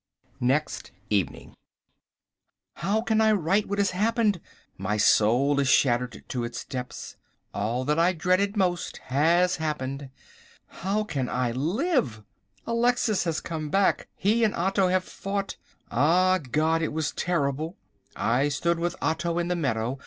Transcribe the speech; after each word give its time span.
Next 0.39 0.91
Evening. 1.11 1.53
How 2.77 3.01
can 3.01 3.21
I 3.21 3.33
write 3.33 3.67
what 3.67 3.77
has 3.77 3.91
happened! 3.91 4.41
My 4.75 4.97
soul 4.97 5.59
is 5.59 5.67
shattered 5.67 6.23
to 6.27 6.43
its 6.43 6.65
depths. 6.65 7.17
All 7.53 7.85
that 7.85 7.99
I 7.99 8.11
dreaded 8.11 8.57
most 8.57 8.97
has 9.13 9.57
happened. 9.57 10.09
How 10.65 11.03
can 11.03 11.29
I 11.29 11.51
live! 11.51 12.23
Alexis 12.65 13.25
has 13.25 13.41
come 13.41 13.69
back. 13.69 14.07
He 14.15 14.43
and 14.43 14.55
Otto 14.55 14.87
have 14.87 15.03
fought. 15.03 15.57
Ah 15.91 16.39
God! 16.39 16.81
it 16.81 16.91
has 16.91 17.11
been 17.11 17.17
terrible. 17.23 17.77
I 18.15 18.49
stood 18.49 18.79
with 18.79 18.95
Otto 19.03 19.37
in 19.37 19.49
the 19.49 19.55
meadow. 19.55 19.99